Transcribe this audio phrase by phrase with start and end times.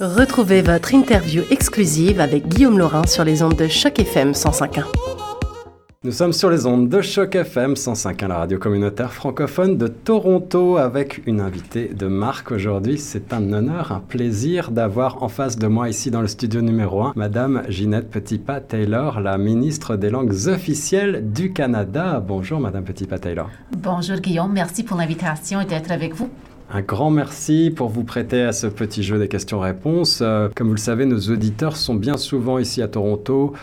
[0.00, 4.84] Retrouvez votre interview exclusive avec Guillaume Laurin sur les ondes de Choc FM 105.1.
[6.04, 10.78] Nous sommes sur les ondes de Choc FM 105.1, la radio communautaire francophone de Toronto,
[10.78, 12.96] avec une invitée de marque aujourd'hui.
[12.96, 17.02] C'est un honneur, un plaisir d'avoir en face de moi ici dans le studio numéro
[17.02, 22.24] 1, Madame Ginette Petitpas-Taylor, la ministre des langues officielles du Canada.
[22.26, 23.50] Bonjour Madame Petitpas-Taylor.
[23.76, 26.30] Bonjour Guillaume, merci pour l'invitation et d'être avec vous.
[26.72, 30.20] Un grand merci pour vous prêter à ce petit jeu des questions-réponses.
[30.22, 33.54] Euh, comme vous le savez, nos auditeurs sont bien souvent ici à Toronto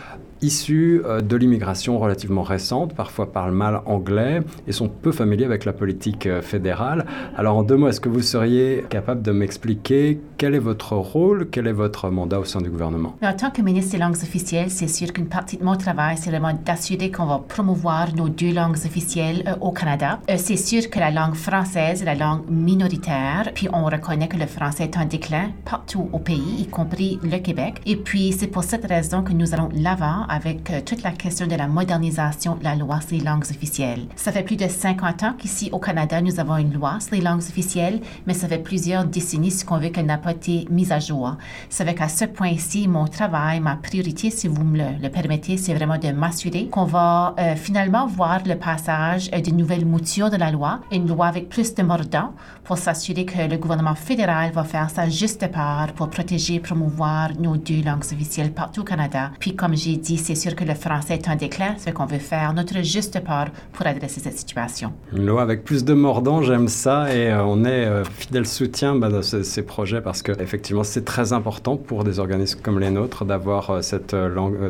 [0.42, 5.64] issus euh, de l'immigration relativement récente, parfois parlent mal anglais et sont peu familiers avec
[5.64, 7.06] la politique euh, fédérale.
[7.36, 11.48] Alors en deux mots, est-ce que vous seriez capable de m'expliquer quel est votre rôle,
[11.50, 13.16] quel est votre mandat au sein du gouvernement?
[13.22, 16.30] En tant que ministre des langues officielles, c'est sûr qu'une partie de mon travail, c'est
[16.30, 20.20] vraiment d'assurer qu'on va promouvoir nos deux langues officielles euh, au Canada.
[20.36, 24.46] c'est sûr que la langue française est la langue minoritaire, puis on reconnaît que le
[24.46, 27.80] français est en déclin partout au pays, y compris le Québec.
[27.86, 31.46] Et puis c'est pour cette raison que nous allons l'avant avec euh, toute la question
[31.46, 34.06] de la modernisation de la loi sur les langues officielles.
[34.16, 37.20] Ça fait plus de 50 ans qu'ici au Canada, nous avons une loi sur les
[37.20, 40.98] langues officielles, mais ça fait plusieurs décennies qu'on veut qu'elle n'a pas été mise à
[40.98, 41.36] jour.
[41.68, 45.74] Ça fait qu'à ce point-ci, mon travail, ma priorité, si vous me le, permettez, c'est
[45.74, 50.36] vraiment de m'assurer qu'on va euh, finalement voir le passage euh, d'une nouvelle mouture de
[50.36, 52.32] la loi, une loi avec plus de mordants
[52.64, 57.30] pour s'assurer que le gouvernement fédéral va faire sa juste part pour protéger et promouvoir
[57.38, 59.30] nos deux langues officielles partout au Canada.
[59.38, 62.18] Puis, comme j'ai dit, c'est sûr que le français est en déclin, ce qu'on veut
[62.18, 64.92] faire notre juste part pour adresser cette situation.
[65.12, 68.94] Une loi avec plus de mordants, j'aime ça, et euh, on est euh, fidèle soutien
[68.94, 73.24] bah, ces, projets parce que effectivement c'est très important pour des organismes comme les nôtres
[73.24, 74.16] d'avoir euh, cette,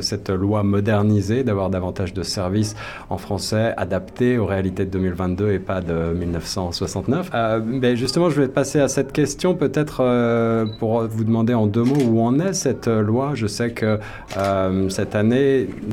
[0.01, 2.75] cette loi modernisée, d'avoir davantage de services
[3.11, 7.31] en français adaptés aux réalités de 2022 et pas de 1969.
[7.65, 9.99] mais justement, je vais passer à cette question peut-être
[10.79, 13.33] pour vous demander en deux mots où en est cette loi.
[13.35, 13.99] Je sais que
[14.89, 15.38] cette année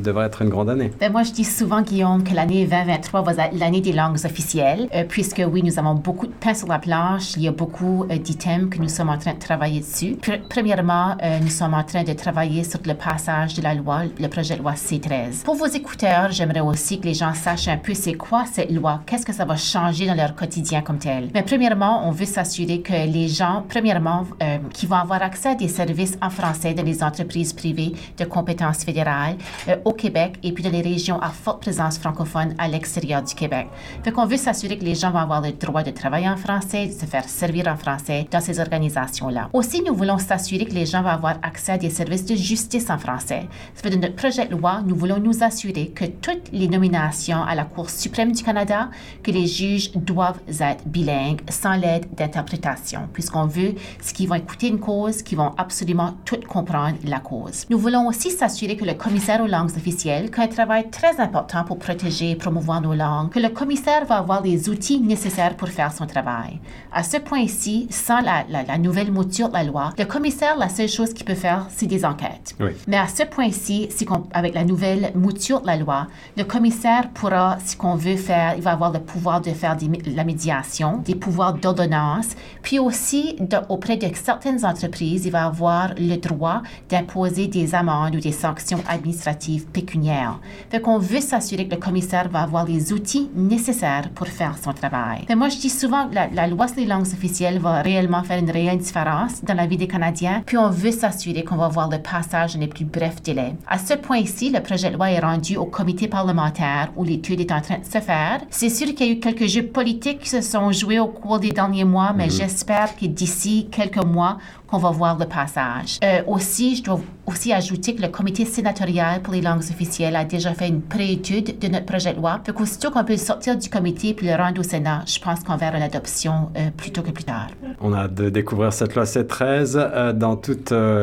[0.02, 0.92] devrait être une grande année.
[1.00, 4.88] Ben, moi, je dis souvent, Guillaume, que l'année 2023 va être l'année des langues officielles,
[4.94, 7.34] euh, puisque oui, nous avons beaucoup de pain sur la planche.
[7.36, 10.16] Il y a beaucoup euh, d'items que nous sommes en train de travailler dessus.
[10.48, 14.28] premièrement, euh, nous sommes en train de travailler sur le passage de la loi, le
[14.28, 15.42] projet de loi C13.
[15.44, 19.00] Pour vos écouteurs, j'aimerais aussi que les gens sachent un peu c'est quoi cette loi,
[19.06, 21.30] qu'est-ce que ça va changer dans leur quotidien comme tel?
[21.34, 24.24] Mais premièrement, on veut s'assurer que les gens, premièrement,
[24.72, 28.84] qui vont avoir accès à des services en français dans les entreprises privées de compétences
[28.84, 29.35] fédérales,
[29.68, 33.34] euh, au Québec et puis dans les régions à forte présence francophone à l'extérieur du
[33.34, 33.66] Québec.
[34.04, 36.86] Fait qu'on veut s'assurer que les gens vont avoir le droit de travailler en français,
[36.86, 39.48] de se faire servir en français dans ces organisations-là.
[39.52, 42.90] Aussi, nous voulons s'assurer que les gens vont avoir accès à des services de justice
[42.90, 43.48] en français.
[43.74, 47.42] Ça fait de notre projet de loi, nous voulons nous assurer que toutes les nominations
[47.42, 48.90] à la Cour suprême du Canada,
[49.22, 54.68] que les juges doivent être bilingues sans l'aide d'interprétation, puisqu'on veut ce qu'ils vont écouter
[54.68, 57.66] une cause, qu'ils vont absolument tout comprendre la cause.
[57.70, 61.78] Nous voulons aussi s'assurer que le commissaire aux langues officielles qu'un travail très important pour
[61.78, 65.92] protéger et promouvoir nos langues, que le commissaire va avoir les outils nécessaires pour faire
[65.92, 66.60] son travail.
[66.92, 70.88] À ce point-ci, sans la, la, nouvelle mouture de la loi, le commissaire, la seule
[70.88, 72.54] chose qu'il peut faire, c'est des enquêtes.
[72.86, 77.58] Mais à ce point-ci, si avec la nouvelle mouture de la loi, le commissaire pourra,
[77.64, 79.76] si qu'on veut faire, il va avoir le pouvoir de faire
[80.06, 82.28] la médiation, des pouvoirs d'ordonnance,
[82.62, 83.36] puis aussi
[83.68, 88.78] auprès de certaines entreprises, il va avoir le droit d'imposer des amendes ou des sanctions
[88.86, 90.40] administratives administrative pécuniaire.
[90.70, 94.72] Fait qu'on veut s'assurer que le commissaire va avoir les outils nécessaires pour faire son
[94.72, 95.24] travail.
[95.26, 98.38] Fait moi, je dis souvent que la, loi sur les langues officielles va réellement faire
[98.38, 101.88] une réelle différence dans la vie des Canadiens, puis on veut s'assurer qu'on va voir
[101.88, 103.54] le passage dans les plus brefs délais.
[103.68, 107.52] À ce point-ci, le projet de loi est rendu au comité parlementaire où l'étude est
[107.52, 108.40] en train de se faire.
[108.50, 111.38] C'est sûr qu'il y a eu quelques jeux politiques qui se sont joués au cours
[111.38, 112.38] des derniers mois, mais mm-hmm.
[112.38, 115.98] j'espère que d'ici quelques mois, qu'on va voir le passage.
[116.02, 120.24] Euh, aussi, je dois aussi ajouter que le comité sénatorial pour les langues officielles a
[120.24, 122.40] déjà fait une préétude de notre projet de loi.
[122.44, 125.56] Fait qu'aussitôt qu'on peut sortir du comité puis le rendre au Sénat, je pense qu'on
[125.56, 127.48] verra l'adoption euh, plus tôt que plus tard.
[127.80, 130.56] On a de découvrir cette loi C13 euh, dans tout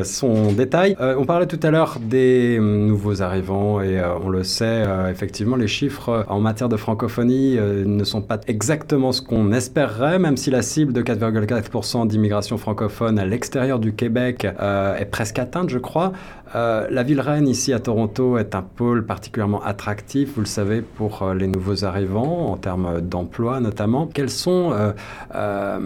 [0.04, 0.96] son détail.
[1.00, 6.26] on parlait tout à l'heure des nouveaux arrivants et on le sait, effectivement, les chiffres
[6.28, 10.94] en matière de francophonie ne sont pas exactement ce qu'on espérerait, même si la cible
[10.94, 16.12] de 4,4% d'immigration francophone à l'extérieur du Québec euh, est presque atteinte, je crois.
[16.56, 20.82] Euh, la ville reine ici à Toronto est un pôle particulièrement attractif, vous le savez,
[20.82, 24.06] pour euh, les nouveaux arrivants en termes d'emploi notamment.
[24.08, 25.80] Quelles sont, euh,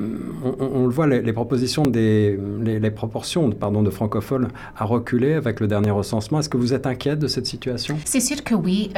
[0.43, 5.67] on, le voit, les, propositions des, les, proportions pardon, de francophones à reculer avec le
[5.67, 6.39] dernier recensement.
[6.39, 7.97] Est-ce que vous êtes inquiète de cette situation?
[8.05, 8.91] C'est sûr que oui,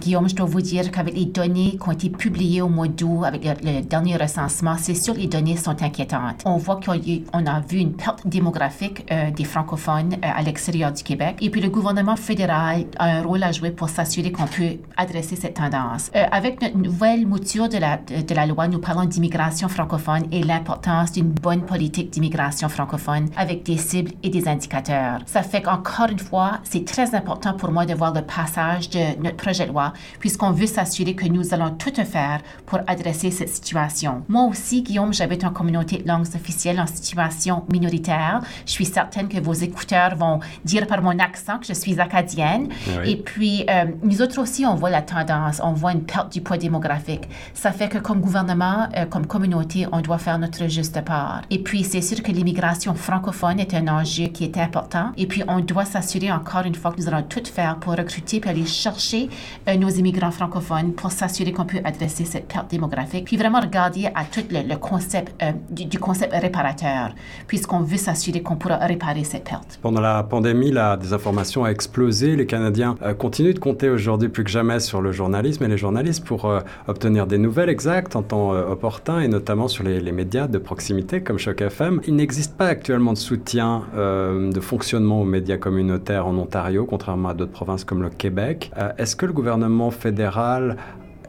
[0.00, 0.28] Guillaume.
[0.28, 3.44] Je dois vous dire qu'avec les données qui ont été publiées au mois d'août avec
[3.44, 6.42] le, dernier recensement, c'est sûr les données sont inquiétantes.
[6.44, 11.50] On voit qu'on a vu une perte démographique des francophones à l'extérieur du Québec et
[11.50, 15.54] puis le gouvernement fédéral a un rôle à jouer pour s'assurer qu'on peut adresser cette
[15.54, 16.10] tendance.
[16.14, 21.30] Euh, avec notre nouvelle mouture de la, loi, nous parlons d'immigration francophone et l'importance d'une
[21.30, 25.20] bonne politique d'immigration francophone avec des cibles et des indicateurs.
[25.26, 29.22] Ça fait qu'encore une fois, c'est très important pour moi de voir le passage de
[29.22, 33.48] notre projet de loi puisqu'on veut s'assurer que nous allons tout faire pour adresser cette
[33.48, 34.22] situation.
[34.28, 38.40] Moi aussi, Guillaume, j'habite en communauté de langues officielles en situation minoritaire.
[38.66, 42.68] Je suis certaine que vos écouteurs vont dire par mon accent que je suis acadienne.
[43.04, 46.40] Et puis, euh, nous autres aussi, on voit la tendance, on voit une perte du
[46.40, 47.28] poids démographique.
[47.54, 51.42] Ça fait que comme gouvernement, euh, comme communauté, on doit faire notre juste part.
[51.50, 55.12] Et puis, c'est sûr que l'immigration francophone est un enjeu qui est important.
[55.16, 58.40] Et puis, on doit s'assurer encore une fois que nous allons tout faire pour recruter
[58.40, 59.28] puis aller chercher
[59.68, 63.24] euh, nos immigrants francophones pour s'assurer qu'on peut adresser cette perte démographique.
[63.24, 65.32] Puis vraiment regarder à tout le, concept
[65.70, 67.14] du, du, concept réparateur,
[67.46, 69.78] puisqu'on veut s'assurer qu'on pourra réparer cette perte.
[69.82, 72.36] Pendant la pandémie, la des informations a explosé.
[72.36, 75.78] Les Canadiens euh, continuent de compter aujourd'hui plus que jamais sur le journalisme et les
[75.78, 80.12] journalistes pour euh, obtenir des nouvelles exactes en temps euh, opportun et notamment sur les,
[80.12, 82.00] médias de proximité comme Choc FM.
[82.06, 87.34] Il n'existe pas actuellement de soutien de fonctionnement aux médias communautaires en Ontario, contrairement à
[87.34, 88.70] d'autres provinces comme le Québec.
[88.98, 90.76] Est-ce que le gouvernement fédéral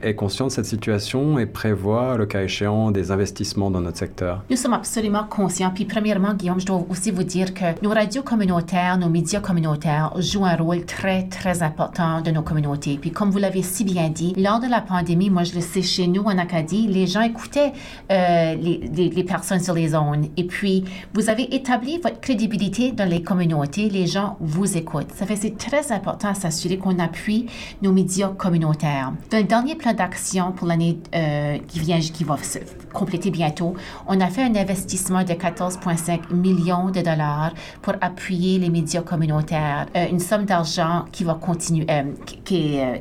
[0.03, 4.43] est conscient de cette situation et prévoit, le cas échéant, des investissements dans notre secteur?
[4.49, 5.71] Nous sommes absolument conscients.
[5.73, 10.13] Puis, premièrement, Guillaume, je dois aussi vous dire que nos radios communautaires, nos médias communautaires
[10.17, 12.97] jouent un rôle très, très important de nos communautés.
[12.99, 15.81] Puis, comme vous l'avez si bien dit, lors de la pandémie, moi, je le sais
[15.81, 17.73] chez nous en Acadie, les gens écoutaient
[18.11, 20.27] euh, les, personnes sur les zones.
[20.37, 20.83] Et puis,
[21.13, 23.89] vous avez établi votre crédibilité dans les communautés.
[23.89, 25.11] Les gens vous écoutent.
[25.15, 27.47] Ça fait c'est très important à s'assurer qu'on appuie
[27.81, 29.13] nos médias communautaires.
[29.31, 32.59] Dans le dernier plan d'action pour l'année euh, qui vient, qui va se
[32.93, 33.75] compléter bientôt,
[34.07, 39.87] on a fait un investissement de 14,5 millions de dollars pour appuyer les médias communautaires,
[39.95, 42.37] euh, une somme d'argent qui va continuer, euh, qui,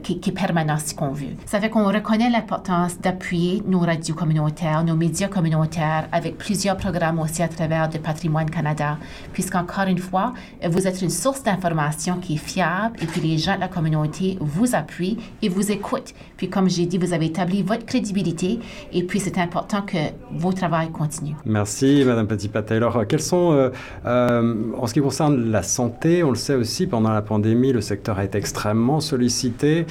[0.02, 1.34] qui, qui, est permanente si qu'on veut.
[1.46, 7.18] Ça fait qu'on reconnaît l'importance d'appuyer nos radios communautaires, nos médias communautaires avec plusieurs programmes
[7.18, 8.98] aussi à travers le Patrimoine Canada,
[9.32, 10.32] puisqu'encore une fois,
[10.68, 14.38] vous êtes une source d'information qui est fiable et puis les gens de la communauté
[14.40, 16.14] vous appuient et vous écoutent.
[16.36, 18.58] Puis comme j'ai dit, vous avez établi votre crédibilité
[18.92, 19.98] et puis c'est important que
[20.32, 21.34] vos travail continue.
[21.44, 22.78] Merci, Madame Petit-Patel.
[22.78, 23.70] Alors, euh, quels sont, euh,
[24.06, 27.80] euh, en ce qui concerne la santé, on le sait aussi, pendant la pandémie, le
[27.80, 29.86] secteur été extrêmement sollicité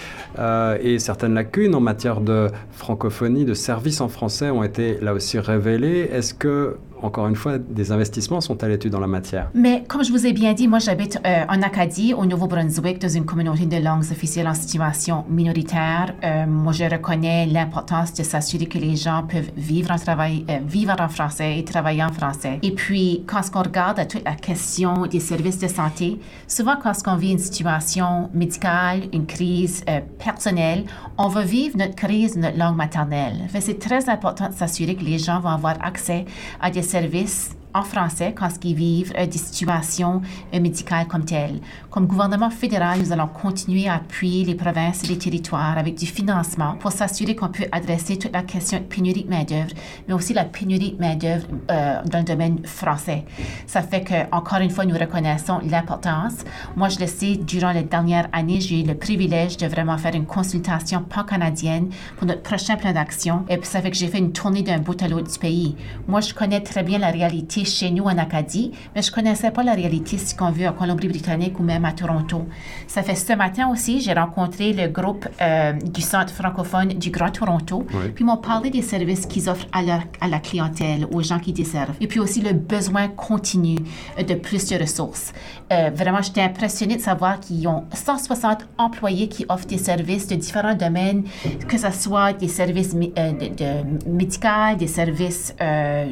[0.81, 5.39] et certaines lacunes en matière de francophonie, de services en français ont été là aussi
[5.39, 6.09] révélées.
[6.11, 9.49] Est-ce que encore une fois, des investissements sont à l'étude dans la matière.
[9.53, 13.09] Mais comme je vous ai bien dit, moi j'habite euh, en Acadie, au Nouveau-Brunswick, dans
[13.09, 16.13] une communauté de langues officielles en situation minoritaire.
[16.23, 21.59] Euh, moi je reconnais l'importance de s'assurer que les gens peuvent vivre en, euh, français
[21.59, 22.59] et travailler en français.
[22.61, 27.15] Et puis, quand on regarde toute la question des services de santé, souvent quand on
[27.15, 29.83] vit une situation médicale, une crise
[30.23, 30.85] personnelle,
[31.17, 33.47] on va vivre notre crise notre langue maternelle.
[33.59, 36.25] C'est très important de s'assurer que les gens vont avoir accès
[36.59, 40.21] à des cerveza en français quand ils vivent euh, des situations
[40.53, 41.59] euh, médicales comme telles.
[41.89, 46.05] Comme gouvernement fédéral, nous allons continuer à appuyer les provinces et les territoires avec du
[46.05, 49.71] financement pour s'assurer qu'on peut adresser toute la question de pénurie de main-d'œuvre,
[50.07, 53.25] mais aussi la pénurie de main-d'œuvre euh, dans le domaine français.
[53.67, 56.43] Ça fait que, encore une fois, nous reconnaissons l'importance.
[56.75, 60.15] Moi, je le sais, durant les dernières années, j'ai eu le privilège de vraiment faire
[60.15, 63.45] une consultation pan-canadienne pour notre prochain plan d'action.
[63.49, 65.75] Et puis, ça fait que j'ai fait une tournée d'un bout à l'autre du pays.
[66.07, 69.63] Moi, je connais très bien la réalité chez nous en Acadie, mais je connaissais pas
[69.63, 72.47] la réalité si qu'on veut en Colombie-Britannique ou même à Toronto.
[72.87, 77.31] Ça fait ce matin aussi, j'ai rencontré le groupe euh, du Centre francophone du Grand
[77.31, 79.81] Toronto, puis ils m'ont parlé des services qu'ils offrent à,
[80.19, 83.75] à la clientèle, aux gens qui desservent, et puis aussi le besoin continu
[84.17, 85.33] de plus de ressources.
[85.71, 90.35] Euh, vraiment, j'étais impressionnée de savoir qu'ils ont 160 employés qui offrent des services de
[90.35, 91.23] différents domaines,
[91.67, 95.53] que ce soit des services euh, de, médicaux, des services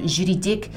[0.05, 0.69] juridiques,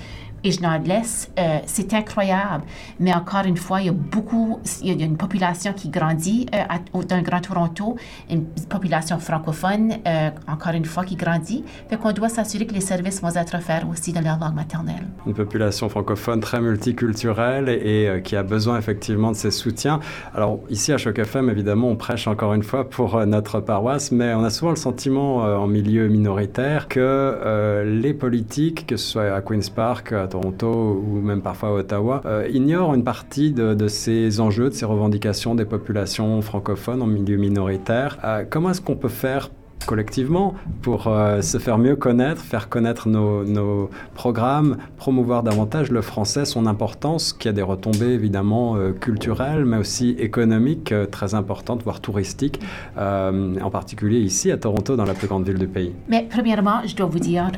[0.44, 2.64] et je n'en laisse, euh, c'est incroyable.
[2.98, 6.46] Mais encore une fois, il y a beaucoup, il y a une population qui grandit
[6.54, 7.96] euh, dans le Grand Toronto,
[8.30, 11.64] une population francophone, euh, encore une fois, qui grandit.
[11.88, 15.06] Fait qu'on doit s'assurer que les services vont être offerts aussi dans leur langue maternelle.
[15.26, 20.00] Une population francophone très multiculturelle et, qui a besoin effectivement de ces soutiens.
[20.34, 24.34] Alors ici à Choc FM, évidemment, on prêche encore une fois pour notre paroisse, mais
[24.34, 29.40] on a souvent le sentiment en milieu minoritaire que les politiques, que ce soit à
[29.40, 34.40] Queen's Park, à Toronto ou même parfois à Ottawa, euh, ignorent une partie de, ces
[34.40, 38.18] enjeux, de ces revendications des populations francophones en milieu minoritaire.
[38.24, 39.50] Euh, comment est-ce qu'on peut faire
[39.86, 46.44] collectivement pour euh, se faire mieux connaître, faire connaître nos, programmes, promouvoir davantage le français,
[46.44, 51.82] son importance, qui a des retombées évidemment euh, culturelles, mais aussi économiques euh, très importantes,
[51.82, 52.60] voire touristiques,
[52.96, 55.94] en particulier ici à Toronto, dans la plus grande ville du pays.
[56.08, 57.50] Mais premièrement, je dois vous dire,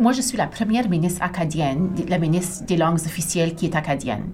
[0.00, 4.24] moi je suis la première ministre acadienne, la ministre des langues officielles qui est acadienne.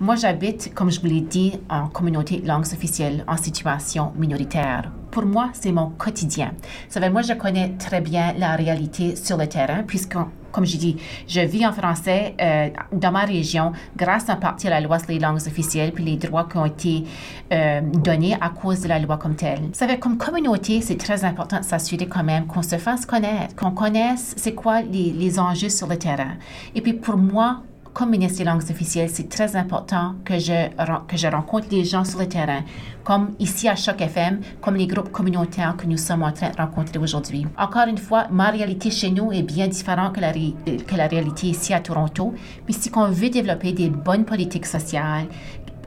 [0.00, 4.90] Moi j'habite, comme je vous l'ai dit, en communauté de langues officielles en situation minoritaire
[5.16, 6.52] pour moi, c'est mon quotidien.
[6.58, 10.14] Vous savez, moi, je connais très bien la réalité sur le terrain, puisque,
[10.52, 14.70] comme je dis, je vis en français euh, dans ma région grâce en partie à
[14.70, 17.04] la loi sur les langues officielles puis les droits qui ont été
[17.50, 19.60] euh, donnés à cause de la loi comme telle.
[19.60, 23.56] Vous savez, comme communauté, c'est très important de s'assurer quand même qu'on se fasse connaître,
[23.56, 26.34] qu'on connaisse c'est quoi les enjeux sur le terrain.
[26.74, 27.62] Et puis pour moi,
[27.96, 30.68] comme ministre des langues officielles, c'est très important que je,
[31.08, 32.60] que je rencontre les gens sur le terrain,
[33.04, 36.56] comme ici à Choc FM, comme les groupes communautaires que nous sommes en train de
[36.58, 37.46] rencontrer aujourd'hui.
[37.56, 41.46] Encore une fois, ma réalité chez nous est bien différente que la, que la réalité
[41.46, 42.34] ici à Toronto.
[42.68, 45.28] Si on veut développer des bonnes politiques sociales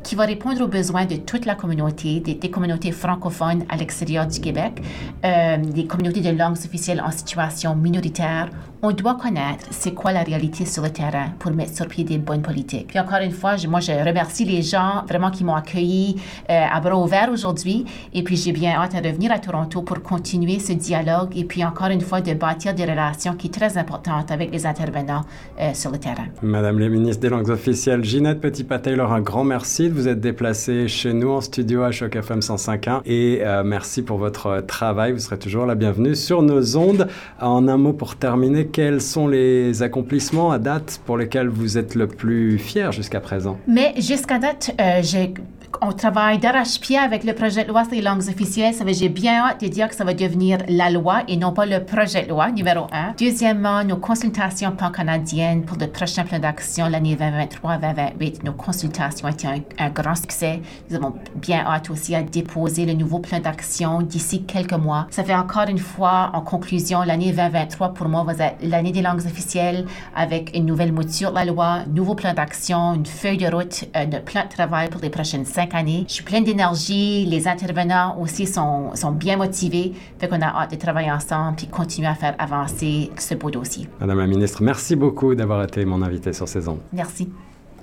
[0.03, 4.39] qui va répondre aux besoins de toute la communauté, des, communautés francophones à l'extérieur du
[4.39, 4.81] Québec,
[5.25, 8.49] euh, des communautés de langues officielles en situation minoritaire.
[8.81, 12.17] On doit connaître c'est quoi la réalité sur le terrain pour mettre sur pied des
[12.17, 12.87] bonnes politiques.
[12.87, 16.15] Puis encore une fois, moi, je remercie les gens vraiment qui m'ont accueilli
[16.49, 17.83] euh, à bras ouverts aujourd'hui.
[18.13, 21.63] Et puis, j'ai bien hâte de revenir à Toronto pour continuer ce dialogue et puis
[21.65, 25.25] encore une fois de bâtir des relations qui sont très importantes avec les intervenants
[25.59, 26.27] euh, sur le terrain.
[26.41, 31.13] Madame la ministre des langues officielles, Ginette Petit-Pataylor, un grand merci vous être déplacée chez
[31.13, 35.11] nous en studio à Choc FM 105.1 et euh, merci pour votre travail.
[35.11, 37.07] Vous serez toujours la bienvenue sur nos ondes.
[37.39, 41.95] En un mot pour terminer, quels sont les accomplissements à date pour lesquels vous êtes
[41.95, 43.59] le plus fier jusqu'à présent?
[43.67, 45.33] Mais jusqu'à date, euh, j'ai
[45.81, 48.73] on travaille d'arrache-pied avec le projet de loi sur les langues officielles.
[48.73, 51.53] Ça veut j'ai bien hâte de dire que ça va devenir la loi et non
[51.53, 53.13] pas le projet de loi numéro un.
[53.17, 58.43] Deuxièmement, nos consultations pan-canadiennes pour le prochain plan d'action l'année 2023-2028.
[58.43, 59.47] Nos consultations ont été
[59.77, 60.61] un, grand succès.
[60.89, 65.07] Nous avons bien hâte aussi à déposer le nouveau plan d'action d'ici quelques mois.
[65.11, 69.01] Ça fait encore une fois, en conclusion, l'année 2023 pour moi va être l'année des
[69.01, 69.85] langues officielles
[70.15, 74.07] avec une nouvelle mouture de la loi, nouveau plan d'action, une feuille de route, un
[74.07, 76.05] plan de travail pour les prochaines cinq années.
[76.07, 77.25] Je suis pleine d'énergie.
[77.25, 79.93] Les intervenants aussi sont, sont bien motivés.
[80.17, 83.87] Fait qu'on a hâte de travailler ensemble puis continuer à faire avancer ce beau dossier.
[83.99, 86.79] Madame la ministre, merci beaucoup d'avoir été mon invité sur ces ondes.
[86.93, 87.29] Merci.